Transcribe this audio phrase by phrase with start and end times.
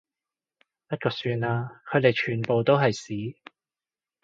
[0.87, 3.37] 不過算啦，佢哋全部都係屎